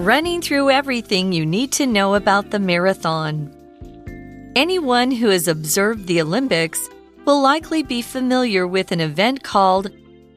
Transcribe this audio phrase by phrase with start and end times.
[0.00, 3.54] running through everything you need to know about the marathon.
[4.56, 6.88] Anyone who has observed the Olympics
[7.24, 9.90] will likely be familiar with an event called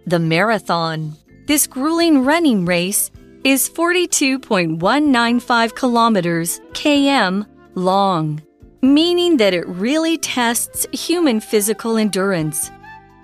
[0.06, 1.14] the marathon.
[1.48, 3.10] This grueling running race
[3.44, 8.42] is 42.195 kilometers km long,
[8.82, 12.72] meaning that it really tests human physical endurance.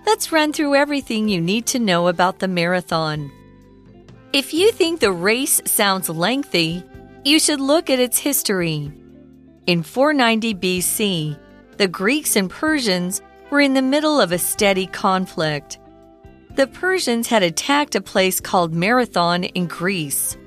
[0.06, 3.32] Let's run through everything you need to know about the marathon.
[4.32, 6.83] If you think the race sounds lengthy,
[7.25, 8.92] you should look at its history.
[9.65, 11.39] In 490 BC,
[11.78, 15.79] the Greeks and Persians were in the middle of a steady conflict.
[16.54, 20.37] The Persians had attacked a place called Marathon in Greece.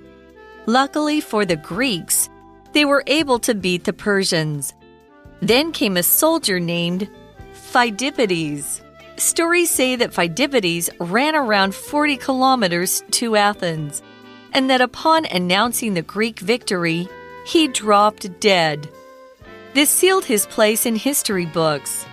[0.66, 2.30] Luckily for the Greeks,
[2.74, 4.74] they were able to beat the Persians.
[5.40, 7.10] Then came a soldier named
[7.52, 8.80] Phidippides.
[9.16, 14.02] Stories say that Phidippides ran around 40 kilometers to Athens,
[14.52, 17.08] and that upon announcing the Greek victory,
[17.46, 18.88] he dropped dead.
[19.74, 22.04] This sealed his place in history books.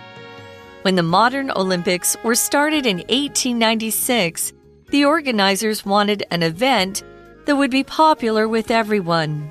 [0.82, 4.52] When the modern Olympics were started in 1896,
[4.88, 7.02] the organizers wanted an event
[7.46, 9.50] that would be popular with everyone.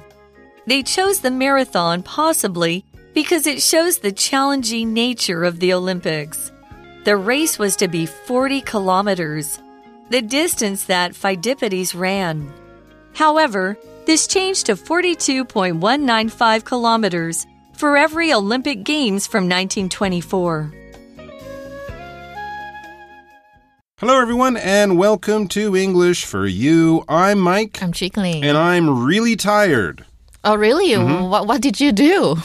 [0.65, 6.51] They chose the marathon possibly because it shows the challenging nature of the Olympics.
[7.05, 9.57] The race was to be 40 kilometers,
[10.09, 12.51] the distance that Phidippides ran.
[13.15, 20.73] However, this changed to 42.195 kilometers for every Olympic Games from 1924.
[23.99, 27.05] Hello, everyone, and welcome to English for You.
[27.07, 27.81] I'm Mike.
[27.81, 28.43] I'm Chickling.
[28.43, 30.05] And I'm really tired.
[30.43, 30.95] Oh, really?
[30.95, 31.29] Mm -hmm.
[31.29, 32.37] What, what did you do?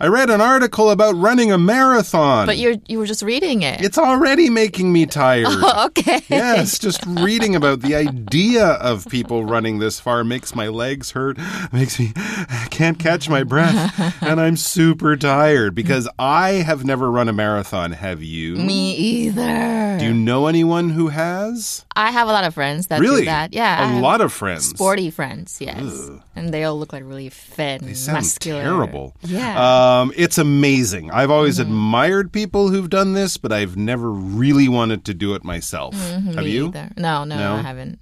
[0.00, 2.46] I read an article about running a marathon.
[2.46, 3.80] But you're you were just reading it.
[3.80, 5.46] It's already making me tired.
[5.66, 6.20] Oh, okay.
[6.28, 11.38] Yes, just reading about the idea of people running this far makes my legs hurt,
[11.72, 17.10] makes me I can't catch my breath, and I'm super tired because I have never
[17.10, 17.92] run a marathon.
[17.92, 18.56] Have you?
[18.56, 19.98] Me either.
[19.98, 21.86] Do you know anyone who has?
[21.96, 23.22] I have a lot of friends that really?
[23.22, 23.54] do that.
[23.54, 23.98] Yeah.
[23.98, 24.66] A lot of friends.
[24.70, 25.80] Sporty friends, yes.
[25.80, 26.20] Ugh.
[26.34, 28.62] And they all look like really fit and they sound muscular.
[28.62, 29.14] terrible.
[29.22, 29.58] Yeah.
[29.58, 31.10] Uh, um, it's amazing.
[31.10, 31.70] I've always mm-hmm.
[31.70, 35.94] admired people who've done this, but I've never really wanted to do it myself.
[35.94, 36.68] Mm-hmm, Have you?
[36.68, 36.90] Either.
[36.96, 37.98] No, no, no, I haven't.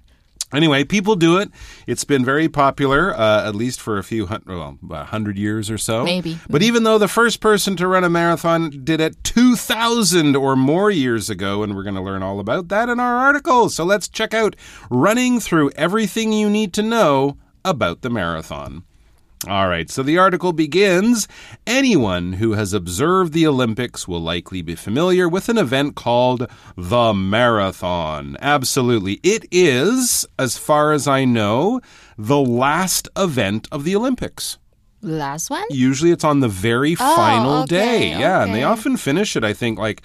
[0.53, 1.49] Anyway, people do it.
[1.87, 5.71] It's been very popular, uh, at least for a few hundred, well, a hundred years
[5.71, 6.03] or so.
[6.03, 6.37] Maybe.
[6.47, 10.91] But even though the first person to run a marathon did it 2,000 or more
[10.91, 13.69] years ago, and we're going to learn all about that in our article.
[13.69, 14.55] So let's check out
[14.91, 18.83] running through everything you need to know about the marathon.
[19.47, 21.27] All right, so the article begins
[21.67, 27.13] Anyone who has observed the Olympics will likely be familiar with an event called the
[27.13, 28.37] Marathon.
[28.39, 29.19] Absolutely.
[29.23, 31.81] It is, as far as I know,
[32.17, 34.57] the last event of the Olympics.
[35.01, 35.65] Last one?
[35.69, 38.09] Usually it's on the very oh, final okay, day.
[38.11, 38.43] Yeah, okay.
[38.45, 40.03] and they often finish it, I think, like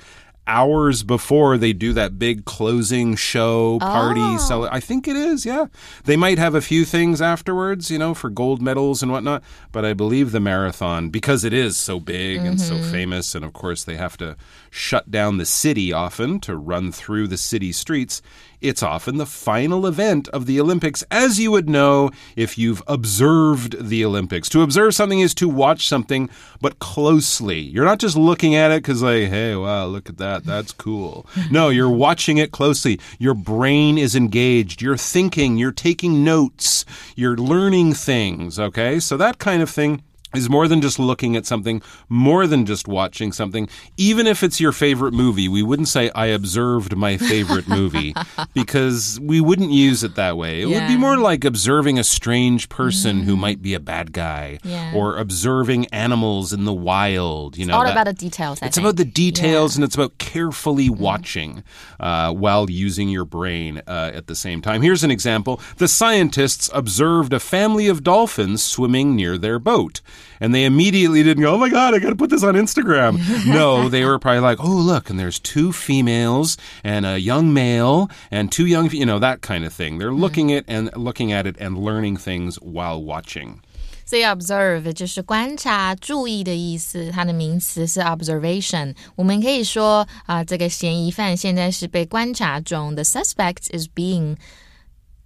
[0.48, 4.22] hours before they do that big closing show party.
[4.22, 4.38] Oh.
[4.38, 5.66] Cel- I think it is, yeah.
[6.04, 9.42] They might have a few things afterwards, you know, for gold medals and whatnot.
[9.72, 12.47] But I believe the marathon, because it is so big mm-hmm.
[12.47, 12.92] and so Mm-hmm.
[12.92, 14.36] famous, and of course they have to
[14.70, 18.22] shut down the city often to run through the city streets.
[18.60, 23.88] It's often the final event of the Olympics, as you would know if you've observed
[23.88, 24.48] the Olympics.
[24.50, 26.28] To observe something is to watch something,
[26.60, 27.60] but closely.
[27.60, 30.38] You're not just looking at it because, like, hey, wow, look at that.
[30.44, 31.26] That's cool.
[31.50, 33.00] No, you're watching it closely.
[33.19, 34.82] Your brain is engaged.
[34.82, 35.56] You're thinking.
[35.56, 36.84] You're taking notes.
[37.16, 39.00] You're learning things, okay?
[39.00, 40.03] So that kind of thing
[40.34, 43.69] is more than just looking at something, more than just watching something.
[43.97, 48.15] Even if it's your favorite movie, we wouldn't say, I observed my favorite movie
[48.55, 50.62] because we wouldn't use it that way.
[50.62, 50.81] It Yeah.
[50.81, 54.93] would be more like observing a strange person who might be a bad guy Yeah.
[54.94, 57.56] or observing animals in the wild.
[57.56, 58.59] You know, All that- about the details.
[58.62, 58.84] I it's think.
[58.87, 59.78] about the details Yeah.
[59.78, 61.62] and it's about carefully watching
[62.00, 64.83] uh, while using your brain uh, at the same time.
[64.83, 65.60] Here's an example.
[65.78, 70.01] The scientists observed a family of dolphins swimming near their boat
[70.40, 73.17] And they immediately didn't go, oh my God, I got to put this on Instagram.
[73.47, 78.09] no, they were probably like, oh, look, and there's two females and a young male
[78.29, 80.00] and two young, you know, that kind of thing.
[80.00, 83.61] They're looking at and looking at it and learning things while watching.
[84.05, 88.94] 所以 observe 就是观察、注意的意思，它的名词是 observation。
[89.16, 94.35] 我们可以说啊、这个嫌疑犯现在是被观察中，the suspect is being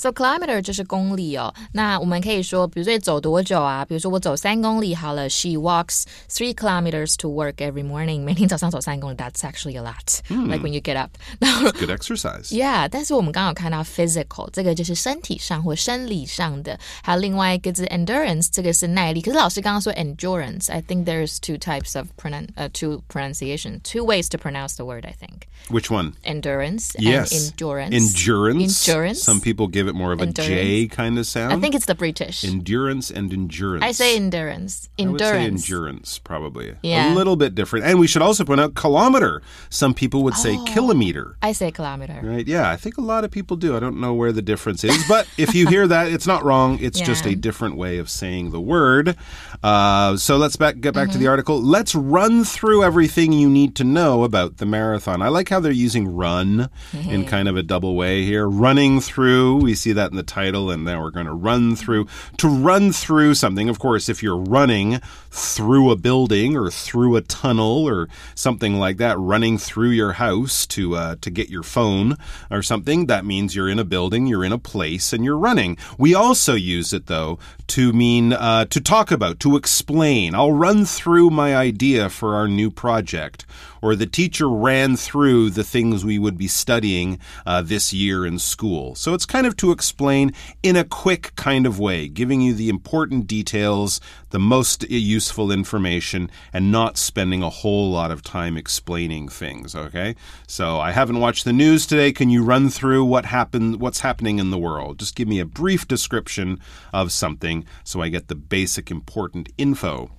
[0.01, 1.53] So kilometer 就是公里哦。
[1.73, 3.85] 那我们可以说，比如说你走多久啊？
[3.85, 5.29] 比如说我走三公里好了。
[5.29, 8.23] She walks three kilometers to work every morning.
[8.23, 10.21] 每天早上走三公里，That's actually a lot.
[10.29, 11.11] Like when you get up.
[11.41, 12.53] 然后 Good exercise.
[12.53, 19.21] Yeah，但是我们刚刚有看到 physical，这个就是身体上或生理上的，还有另外一个字 endurance，这个是耐力。
[19.21, 25.05] 可是老师刚刚说 endurance，I think there's two types of pronoun 呃、two pronunciation, two ways to pronounce the word.
[25.05, 26.16] I think Which one?
[26.26, 27.32] endurance Yes.
[27.32, 27.94] and endurance.
[27.96, 28.88] Endurance.
[28.88, 29.24] Endurance.
[29.24, 31.54] Some people give it more of a J kind of sound.
[31.54, 32.44] I think it's the British.
[32.44, 33.84] endurance and endurance.
[33.84, 34.90] I say endurance.
[35.00, 35.64] I would say Endurance.
[35.70, 36.76] endurance, probably.
[36.84, 37.14] Yeah.
[37.14, 37.86] A little bit different.
[37.86, 39.42] And we should also point out kilometer.
[39.70, 40.38] Some people would Oh.
[40.38, 41.38] say kilometer.
[41.42, 42.20] I say kilometer.
[42.22, 42.48] Right?
[42.48, 43.76] Yeah, I think a lot of people do.
[43.76, 46.78] I don't know where the difference is, but if you hear that, it's not wrong.
[46.82, 49.16] It's just a different way of saying the word.
[49.64, 51.20] Uh, so let's back, get back to Mm-hmm.
[51.24, 51.62] the article.
[51.62, 55.22] Let's run through everything you need to know about the marathon.
[55.22, 57.10] I like how they're using run Mm-hmm.
[57.10, 58.48] in kind of a double way here.
[58.48, 62.08] Running through, we see that in the title, and now we're going to run through.
[62.38, 65.00] To run through something, of course, if you're running
[65.32, 70.68] through a building or through a tunnel or something like that, running through your house
[70.68, 72.16] to uh, to get your phone
[72.52, 75.78] or something, that means you're in a building, you're in a place, and you're running.
[75.98, 80.36] We also use it though to mean uh, to talk about, to explain.
[80.36, 83.46] I'll run through my idea for our new project.
[83.84, 88.40] Or the teacher ran through the things we would be studying uh, this year in
[88.40, 88.96] school.
[88.96, 90.32] So it's kind of to explain
[90.64, 94.00] in a quick kind of way, giving you the important details,
[94.30, 99.76] the most useful information, and not spending a whole lot of time explaining things.
[99.76, 100.16] Okay,
[100.48, 102.14] so I haven't watched the news today.
[102.14, 103.82] Can you run through what happened?
[103.82, 105.00] What's happening in the world?
[105.00, 106.62] Just give me a brief description
[106.94, 110.10] of something, so I get the basic important info.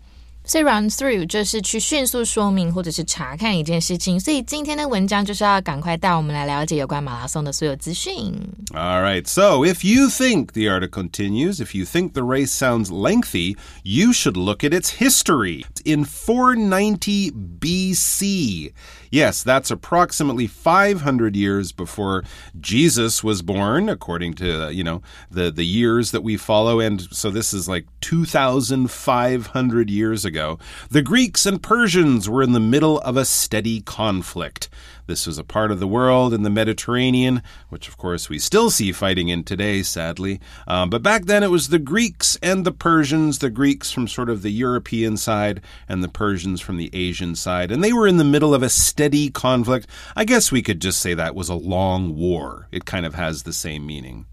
[0.46, 8.34] 所以 run through 就是去迅速说明或者是查看一件事情，所以今天的文章就是要赶快带我们来了解有关马拉松的所有资讯。
[8.74, 9.28] All right.
[9.28, 14.12] So, if you think, the article continues, if you think the race sounds lengthy, you
[14.12, 15.66] should look at its history.
[15.86, 18.72] In 490 BC.
[19.12, 22.24] Yes, that's approximately 500 years before
[22.60, 25.02] Jesus was born, according to, uh, you know,
[25.32, 26.80] the, the years that we follow.
[26.80, 30.33] And so this is like 2,500 years ago.
[30.34, 34.70] The Greeks and Persians were in the middle of a steady conflict.
[35.08, 38.70] This was a part of the world in the Mediterranean, which of course we still
[38.70, 40.40] see fighting in today, sadly.
[40.68, 44.30] Um, but back then it was the Greeks and the Persians, the Greeks from sort
[44.30, 47.72] of the European side and the Persians from the Asian side.
[47.72, 49.88] And they were in the middle of a steady conflict.
[50.16, 52.68] I guess we could just say that was a long war.
[52.72, 54.26] It kind of has the same meaning.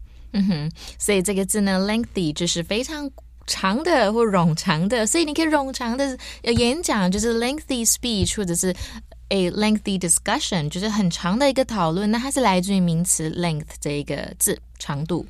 [0.99, 3.11] 所以这个字呢，lengthy 就是非常
[3.48, 8.74] 长的或冗长的，所以你可以冗长的呃演讲就是 lengthy speech，或者是
[9.29, 12.10] a lengthy discussion，就是很长的一个讨论。
[12.12, 15.25] 那它是来自于名词 length 这一个字长度。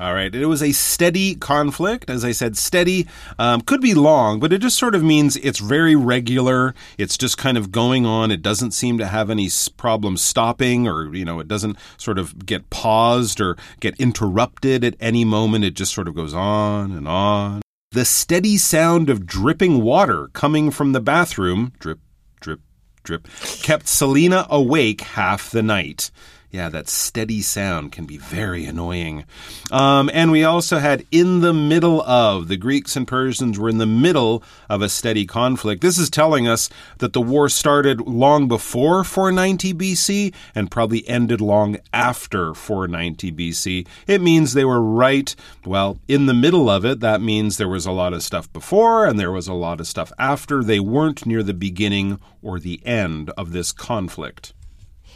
[0.00, 0.32] All right.
[0.32, 2.08] It was a steady conflict.
[2.08, 5.58] As I said, steady um, could be long, but it just sort of means it's
[5.58, 6.74] very regular.
[6.98, 8.30] It's just kind of going on.
[8.30, 12.46] It doesn't seem to have any problem stopping or, you know, it doesn't sort of
[12.46, 15.64] get paused or get interrupted at any moment.
[15.64, 17.62] It just sort of goes on and on.
[17.90, 21.98] The steady sound of dripping water coming from the bathroom, drip,
[22.40, 22.60] drip,
[23.02, 23.26] drip,
[23.62, 26.10] kept Selena awake half the night.
[26.50, 29.26] Yeah, that steady sound can be very annoying.
[29.70, 32.48] Um, and we also had in the middle of.
[32.48, 35.82] The Greeks and Persians were in the middle of a steady conflict.
[35.82, 41.42] This is telling us that the war started long before 490 BC and probably ended
[41.42, 43.86] long after 490 BC.
[44.06, 45.36] It means they were right,
[45.66, 47.00] well, in the middle of it.
[47.00, 49.86] That means there was a lot of stuff before and there was a lot of
[49.86, 50.64] stuff after.
[50.64, 54.54] They weren't near the beginning or the end of this conflict.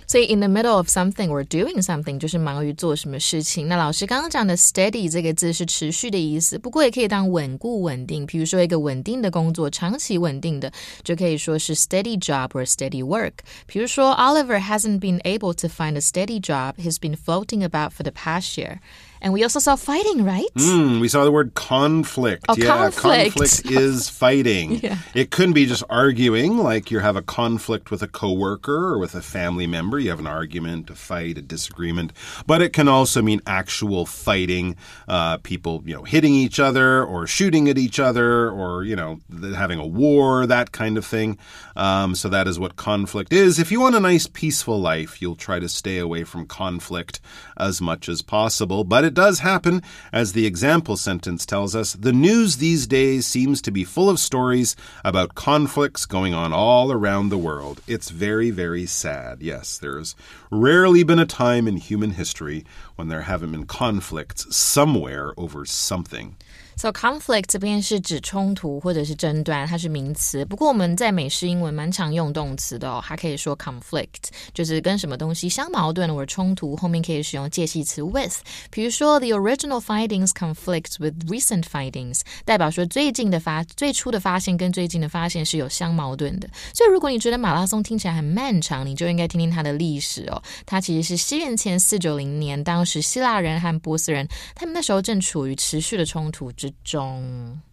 [0.05, 3.67] 所以 in the middle of something or doing something 就是忙于做什么事情。
[3.67, 8.25] 那老师刚刚讲的 steady 这个字是持续的意思，不过也可以当稳固、稳定。
[8.25, 10.71] 比如说一个稳定的工作，长期稳定的，
[11.03, 13.33] 就可以说是 steady job or steady work。
[13.65, 18.11] 比如说 Oliver hasn't been able to find a steady job; he's been floating about for the
[18.11, 18.79] past year.
[19.22, 20.52] And we also saw fighting, right?
[20.56, 22.44] Mm, we saw the word conflict.
[22.48, 23.36] Oh, yeah, conflict.
[23.36, 24.80] conflict is fighting.
[24.80, 24.98] Yeah.
[25.14, 29.14] It couldn't be just arguing, like you have a conflict with a coworker or with
[29.14, 30.00] a family member.
[30.00, 32.12] You have an argument, a fight, a disagreement.
[32.48, 34.74] But it can also mean actual fighting,
[35.06, 39.20] uh, people, you know, hitting each other or shooting at each other or, you know,
[39.54, 41.38] having a war, that kind of thing.
[41.76, 43.60] Um, so that is what conflict is.
[43.60, 47.20] If you want a nice, peaceful life, you'll try to stay away from conflict
[47.56, 48.82] as much as possible.
[48.82, 51.92] But it does happen, as the example sentence tells us.
[51.92, 56.90] The news these days seems to be full of stories about conflicts going on all
[56.90, 57.82] around the world.
[57.86, 59.42] It's very, very sad.
[59.42, 60.16] Yes, there's
[60.50, 62.64] rarely been a time in human history
[62.96, 66.36] when there haven't been conflicts somewhere over something.
[66.76, 70.44] So conflict 这边是指冲突或者是争端，它是名词。
[70.44, 78.38] 不过我们在美式英文蛮常用动词的哦，它可以说 conflict，就是跟什么东西相矛盾或者冲突，后面可以使用介系词 with。
[78.70, 86.48] 比如说 the original findings conflict with recent findings，代表说最近的发最初的发现跟最近的发现是有相矛盾的。
[86.74, 90.42] 所以如果你觉得马拉松听起来很漫长，你就应该听听它的历史哦。
[90.66, 96.50] 它其实是西元前四九零年，当时希腊人和波斯人他们那时候正处于持续的冲突。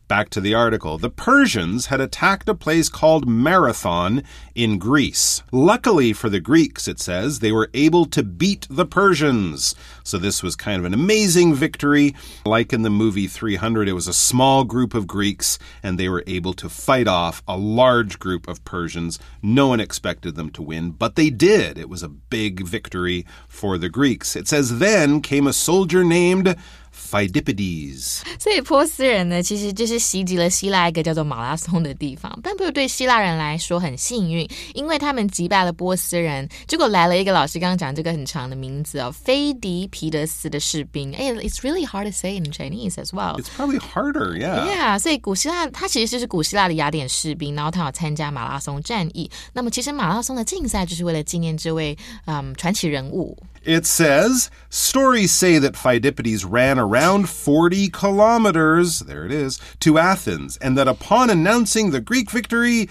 [0.09, 0.97] Back to the article.
[0.97, 4.23] The Persians had attacked a place called Marathon
[4.55, 5.43] in Greece.
[5.51, 9.75] Luckily for the Greeks, it says, they were able to beat the Persians.
[10.03, 12.15] So this was kind of an amazing victory.
[12.43, 16.23] Like in the movie 300, it was a small group of Greeks and they were
[16.25, 19.19] able to fight off a large group of Persians.
[19.43, 21.77] No one expected them to win, but they did.
[21.77, 24.35] It was a big victory for the Greeks.
[24.35, 26.55] It says, then came a soldier named
[26.99, 32.39] Pheidippides，所以波斯人呢，其实就是袭击了希腊一个叫做马拉松的地方。
[32.43, 36.47] 但不是对希腊人来说很幸运，因为他们击败了波斯人。
[36.67, 41.13] 结果来了一个老师刚刚讲这个很长的名字哦，菲迪皮德斯的士兵。
[41.17, 43.41] 哎，It's really hard to say in Chinese as well.
[43.41, 44.67] It's probably harder, yeah.
[44.67, 49.29] Yeah，所以古希腊他其实就是古希腊的雅典士兵，然后他有参加马拉松战役。
[49.53, 53.37] 那么其实马拉松的竞赛就是为了纪念这位嗯传奇人物。
[53.63, 60.77] It says stories say that Pheidippides ran around 40 kilometers, there it is, to Athens, and
[60.77, 62.89] that upon announcing the Greek victory,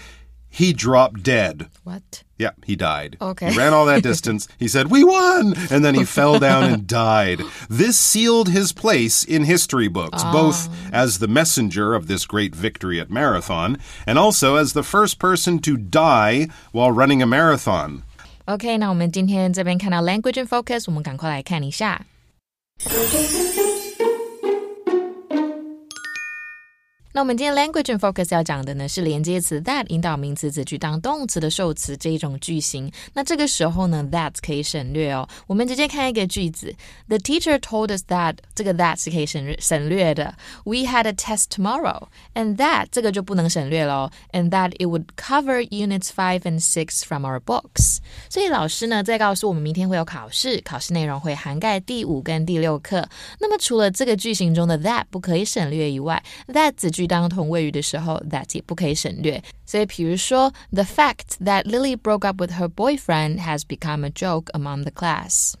[0.49, 1.67] he dropped dead.
[1.83, 2.23] What?
[2.37, 3.17] Yeah, he died.
[3.21, 3.51] Okay.
[3.51, 4.47] He ran all that distance.
[4.57, 5.53] He said, We won!
[5.69, 7.41] And then he fell down and died.
[7.69, 10.31] This sealed his place in history books, oh.
[10.31, 15.19] both as the messenger of this great victory at Marathon and also as the first
[15.19, 18.03] person to die while running a marathon.
[18.49, 22.03] OK，那我们今天这边看到 language and focus，我们赶快来看一下。
[27.16, 32.90] 那我们今天 language and focus 要讲的呢是连接词 that 引导名词子句当动词的受词这一种句型。
[33.12, 35.28] 那这个时候呢，that 可以省略哦。
[35.46, 36.74] 我们直接看一个句子：
[37.06, 40.34] The teacher told us that 这个 that 是可以省省略的。
[40.64, 44.10] We had a test tomorrow, and that 这个就不能省略喽。
[44.32, 47.98] And that it would cover units five and six from our books。
[48.28, 53.08] 所以老师呢在告诉我们明天会有考试，考试内容会涵盖第五跟第六课。
[53.38, 59.42] 那么除了这个句型中的 that 不可以省略以外，that 子句 当同位语的时候，that 也不可以省略。
[59.66, 65.54] 所以，比如说，the fact that Lily broke up with her boyfriend has become a joke among the class.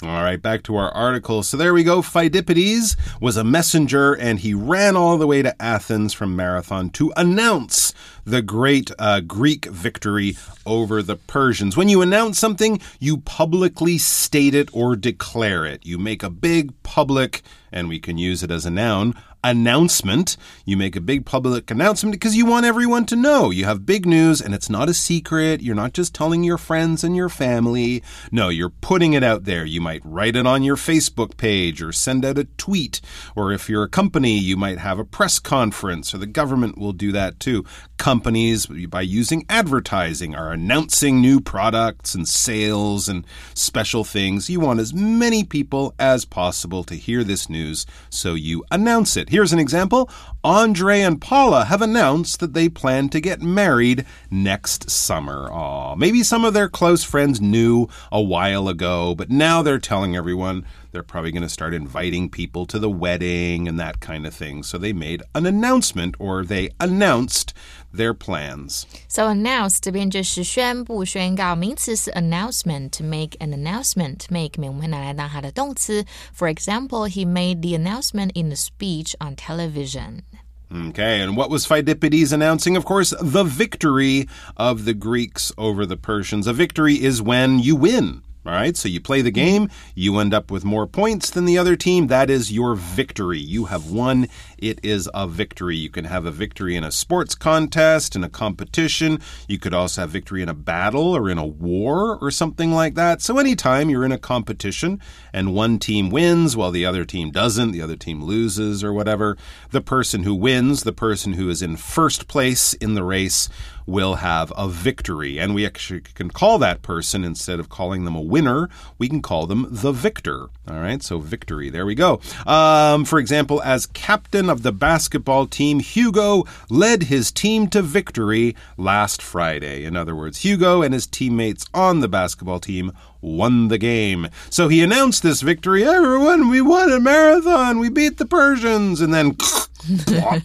[0.00, 1.42] All right, back to our article.
[1.42, 2.02] So there we go.
[2.02, 7.12] Pheidippides was a messenger and he ran all the way to Athens from Marathon to
[7.16, 7.92] announce
[8.24, 11.76] the great uh, Greek victory over the Persians.
[11.76, 15.84] When you announce something, you publicly state it or declare it.
[15.84, 20.37] You make a big public, and we can use it as a noun, announcement.
[20.65, 23.49] You make a big public announcement because you want everyone to know.
[23.49, 25.61] You have big news and it's not a secret.
[25.61, 28.03] You're not just telling your friends and your family.
[28.31, 29.65] No, you're putting it out there.
[29.65, 33.01] You might write it on your Facebook page or send out a tweet.
[33.35, 36.93] Or if you're a company, you might have a press conference or the government will
[36.93, 37.65] do that too.
[38.03, 44.49] Companies, by using advertising, are announcing new products and sales and special things.
[44.49, 49.29] You want as many people as possible to hear this news, so you announce it.
[49.29, 50.09] Here's an example
[50.43, 55.49] Andre and Paula have announced that they plan to get married next summer.
[55.49, 60.13] Aw, maybe some of their close friends knew a while ago, but now they're telling
[60.13, 64.34] everyone they're probably going to start inviting people to the wedding and that kind of
[64.34, 64.62] thing.
[64.62, 67.52] So they made an announcement or they announced
[67.92, 68.86] their plans.
[69.06, 76.04] So announce 这边就是宣布、宣告，名词是 announcement。To make an announcement, make 我们会拿来当它的动词。
[76.34, 80.22] For example, he made the announcement in a speech on television.
[80.70, 82.76] Okay, and what was Pheidippides announcing?
[82.76, 86.46] Of course, the victory of the Greeks over the Persians.
[86.46, 88.20] A victory is when you win.
[88.45, 91.57] All right, so you play the game, you end up with more points than the
[91.57, 92.07] other team.
[92.07, 93.39] That is your victory.
[93.39, 94.27] You have won.
[94.57, 95.77] It is a victory.
[95.77, 99.21] You can have a victory in a sports contest, in a competition.
[99.47, 102.95] You could also have victory in a battle or in a war or something like
[102.95, 103.21] that.
[103.21, 104.99] So, anytime you're in a competition
[105.31, 109.37] and one team wins while the other team doesn't, the other team loses or whatever,
[109.71, 113.47] the person who wins, the person who is in first place in the race,
[113.85, 115.39] will have a victory.
[115.39, 119.21] And we actually can call that person, instead of calling them a winner, we can
[119.21, 120.47] call them the victor.
[120.67, 121.69] All right, so victory.
[121.69, 122.21] There we go.
[122.45, 128.55] Um, for example, as captain of the basketball team, Hugo led his team to victory
[128.77, 129.83] last Friday.
[129.83, 134.27] In other words, Hugo and his teammates on the basketball team won the game.
[134.49, 135.83] So he announced this victory.
[135.83, 137.79] Everyone, we won a marathon.
[137.79, 139.01] We beat the Persians.
[139.01, 139.37] And then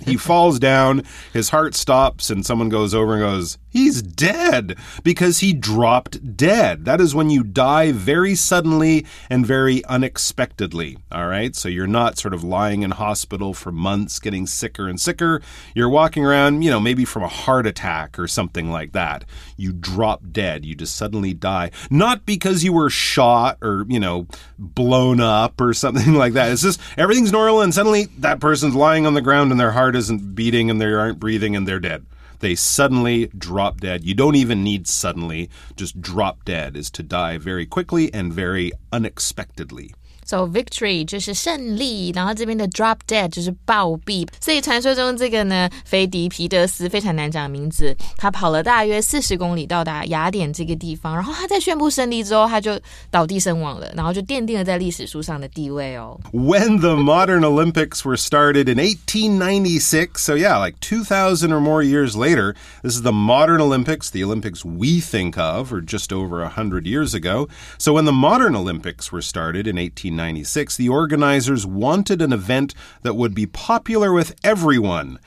[0.04, 1.02] he falls down,
[1.32, 6.86] his heart stops, and someone goes over and goes, He's dead because he dropped dead.
[6.86, 10.96] That is when you die very suddenly and very unexpectedly.
[11.12, 11.54] All right.
[11.54, 15.42] So you're not sort of lying in hospital for months, getting sicker and sicker.
[15.74, 19.24] You're walking around, you know, maybe from a heart attack or something like that.
[19.58, 20.64] You drop dead.
[20.64, 21.70] You just suddenly die.
[21.90, 24.28] Not because you were shot or, you know,
[24.58, 26.50] blown up or something like that.
[26.50, 29.94] It's just everything's normal and suddenly that person's lying on the ground and their heart
[29.94, 32.06] isn't beating and they aren't breathing and they're dead
[32.40, 34.04] they suddenly drop dead.
[34.04, 38.70] You don't even need suddenly, just drop dead is to die very quickly and very
[38.92, 39.92] unexpectedly.
[40.27, 44.25] So victory 就是胜利，然后这边的 drop dead 就是暴毙。
[44.39, 52.79] 所以传说中这个呢，菲迪皮德斯非常难讲的名字，他跑了大约四十公里到达雅典这个地方，然后他在宣布胜利之后，他就
[53.11, 56.17] 倒地身亡了，然后就奠定了在历史书上的地位哦。
[56.31, 62.55] When the modern Olympics were started in 1896, so yeah, like 2,000 or more years later,
[62.81, 67.13] this is the modern Olympics, the Olympics we think of, or just over 100 years
[67.13, 67.49] ago.
[67.77, 72.71] So when the modern Olympics were started in 1896, 1996, the organizers wanted an event
[73.03, 75.17] that would be popular with everyone.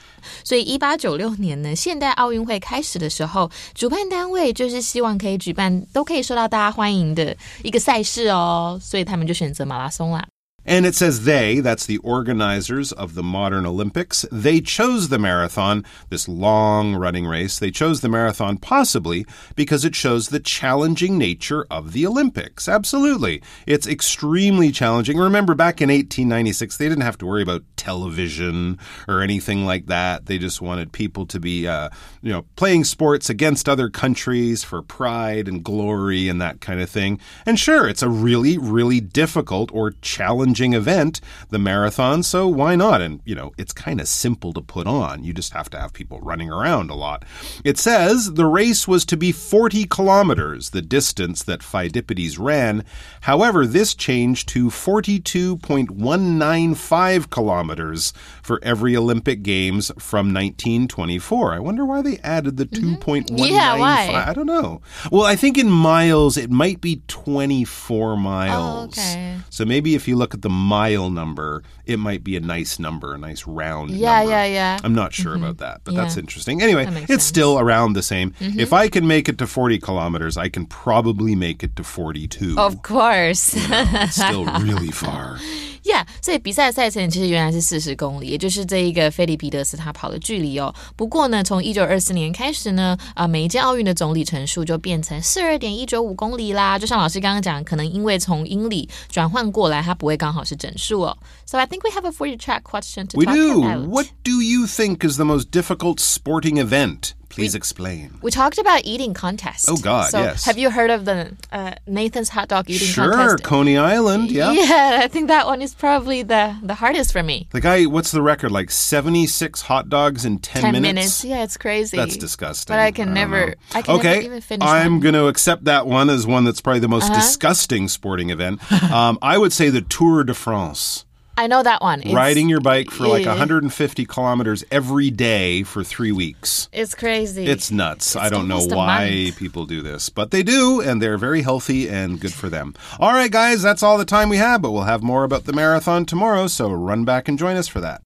[0.44, 10.26] 所以，一八九六年呢，现代奥运会开始的时候，主办单位就是希望可以举办都可以受到大家欢迎的一个赛事哦，所以他们就选择马拉松啦。
[10.65, 15.83] And it says they, that's the organizers of the modern Olympics, they chose the marathon,
[16.09, 17.57] this long running race.
[17.57, 22.69] They chose the marathon possibly because it shows the challenging nature of the Olympics.
[22.69, 23.41] Absolutely.
[23.65, 25.17] It's extremely challenging.
[25.17, 30.27] Remember, back in 1896, they didn't have to worry about television or anything like that.
[30.27, 31.89] They just wanted people to be, uh,
[32.21, 36.89] you know, playing sports against other countries for pride and glory and that kind of
[36.89, 37.19] thing.
[37.47, 42.75] And sure, it's a really, really difficult or challenging challenging event, the marathon, so why
[42.75, 43.01] not?
[43.01, 45.23] And, you know, it's kind of simple to put on.
[45.23, 47.23] You just have to have people running around a lot.
[47.63, 52.83] It says the race was to be 40 kilometers, the distance that Pheidippides ran.
[53.21, 58.11] However, this changed to 42.195 kilometers
[58.41, 61.53] for every Olympic Games from 1924.
[61.53, 62.95] I wonder why they added the mm-hmm.
[62.95, 63.49] 2.195.
[63.49, 64.25] Yeah, why?
[64.27, 64.81] I don't know.
[65.11, 68.51] Well, I think in miles it might be 24 miles.
[68.53, 69.37] Oh, okay.
[69.49, 73.13] So maybe if you look at the mile number, it might be a nice number,
[73.13, 74.31] a nice round yeah, number.
[74.31, 74.79] Yeah, yeah, yeah.
[74.83, 75.43] I'm not sure mm-hmm.
[75.43, 76.01] about that, but yeah.
[76.01, 76.61] that's interesting.
[76.61, 77.23] Anyway, it's sense.
[77.23, 78.31] still around the same.
[78.31, 78.59] Mm-hmm.
[78.59, 82.57] If I can make it to 40 kilometers, I can probably make it to 42.
[82.57, 83.55] Of course.
[83.55, 85.39] You know, still really far.
[85.90, 90.74] Yeah，所以比赛赛程其实原来是四十公里，也就是这一个菲利彼得斯他跑的距离哦。
[90.96, 96.78] 不过呢，从一九二四年开始呢，啊，每一届奥运的总里程数就变成四二点一九五公里啦。
[96.78, 101.16] 就像老师刚刚讲，可能因为从英里转换过来，它不会刚好是整数哦。
[101.46, 103.62] So I think we have a forty track question to We talk do.
[103.62, 103.86] about.
[103.88, 107.12] What do you think is the most difficult sporting event?
[107.31, 108.17] Please explain.
[108.21, 109.69] We talked about eating contests.
[109.69, 110.45] Oh, God, so yes.
[110.45, 113.43] Have you heard of the uh, Nathan's hot dog eating Sure, contest?
[113.43, 114.31] Coney Island.
[114.31, 114.51] Yeah.
[114.51, 117.47] Yeah, I think that one is probably the the hardest for me.
[117.51, 118.51] The guy, what's the record?
[118.51, 120.83] Like 76 hot dogs in 10, 10 minutes?
[120.83, 121.25] minutes.
[121.25, 121.97] Yeah, it's crazy.
[121.97, 122.73] That's disgusting.
[122.73, 123.55] But I can don't never.
[123.73, 124.99] I can okay, never even finish I'm.
[124.99, 128.61] Going to accept that one as one that's probably the most disgusting sporting event.
[128.91, 131.05] um, I would say the Tour de France.
[131.37, 132.01] I know that one.
[132.01, 136.69] It's, Riding your bike for like 150 kilometers every day for three weeks.
[136.71, 137.45] It's crazy.
[137.45, 138.15] It's nuts.
[138.15, 139.37] I don't know why month.
[139.37, 142.73] people do this, but they do, and they're very healthy and good for them.
[142.99, 145.53] All right, guys, that's all the time we have, but we'll have more about the
[145.53, 148.01] marathon tomorrow, so run back and join us for that.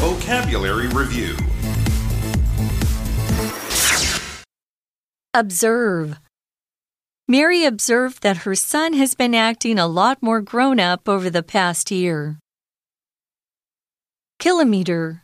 [0.00, 1.36] Vocabulary Review
[5.34, 6.20] Observe.
[7.26, 11.42] Mary observed that her son has been acting a lot more grown up over the
[11.42, 12.38] past year.
[14.38, 15.22] Kilometer.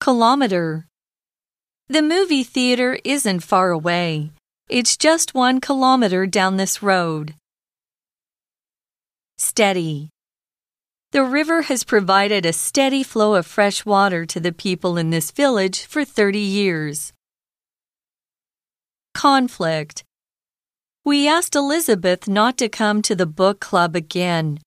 [0.00, 0.88] Kilometer.
[1.88, 4.32] The movie theater isn't far away.
[4.68, 7.34] It's just one kilometer down this road.
[9.38, 10.08] Steady.
[11.12, 15.30] The river has provided a steady flow of fresh water to the people in this
[15.30, 17.12] village for 30 years.
[19.14, 20.02] Conflict.
[21.04, 24.60] We asked Elizabeth not to come to the book club again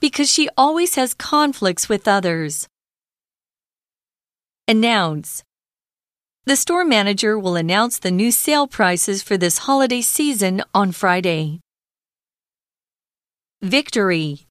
[0.00, 2.66] because she always has conflicts with others.
[4.66, 5.44] Announce.
[6.46, 11.60] The store manager will announce the new sale prices for this holiday season on Friday.
[13.60, 14.46] Victory.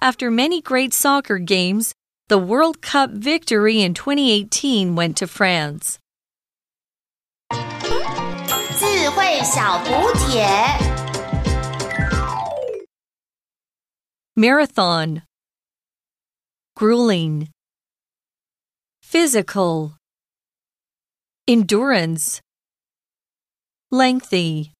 [0.00, 1.94] After many great soccer games,
[2.28, 5.99] the World Cup victory in 2018 went to France.
[9.09, 10.45] 智慧小补帖。
[14.37, 15.23] Marathon.
[16.75, 17.49] Grueling.
[19.01, 19.93] Physical.
[21.47, 22.41] Endurance.
[23.91, 24.73] Lengthy.